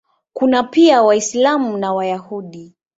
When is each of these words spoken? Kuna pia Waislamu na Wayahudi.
Kuna 0.33 0.63
pia 0.63 1.03
Waislamu 1.03 1.77
na 1.77 1.93
Wayahudi. 1.93 2.73